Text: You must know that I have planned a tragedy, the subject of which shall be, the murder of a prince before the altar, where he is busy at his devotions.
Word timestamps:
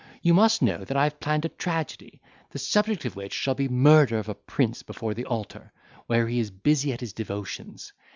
You 0.23 0.33
must 0.33 0.63
know 0.63 0.79
that 0.83 0.97
I 0.97 1.03
have 1.03 1.19
planned 1.19 1.45
a 1.45 1.49
tragedy, 1.49 2.19
the 2.49 2.57
subject 2.57 3.05
of 3.05 3.15
which 3.15 3.33
shall 3.35 3.53
be, 3.53 3.67
the 3.67 3.73
murder 3.73 4.17
of 4.17 4.29
a 4.29 4.33
prince 4.33 4.81
before 4.81 5.13
the 5.13 5.25
altar, 5.25 5.71
where 6.07 6.27
he 6.27 6.39
is 6.39 6.49
busy 6.49 6.91
at 6.91 7.01
his 7.01 7.13
devotions. 7.13 7.93